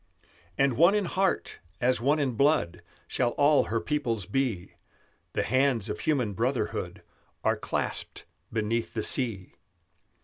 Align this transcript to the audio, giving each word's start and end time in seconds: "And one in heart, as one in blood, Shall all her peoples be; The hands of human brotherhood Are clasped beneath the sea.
"And 0.57 0.77
one 0.77 0.95
in 0.95 1.05
heart, 1.05 1.59
as 1.79 2.01
one 2.01 2.17
in 2.17 2.31
blood, 2.31 2.81
Shall 3.07 3.33
all 3.37 3.65
her 3.65 3.79
peoples 3.79 4.25
be; 4.25 4.73
The 5.33 5.43
hands 5.43 5.89
of 5.89 5.99
human 5.99 6.33
brotherhood 6.33 7.03
Are 7.43 7.55
clasped 7.55 8.25
beneath 8.51 8.95
the 8.95 9.03
sea. 9.03 9.53